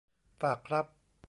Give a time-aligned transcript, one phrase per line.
[0.41, 0.85] ฝากครับ